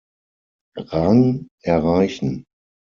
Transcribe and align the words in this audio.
Rang 0.89 1.45
erreichen. 1.61 2.45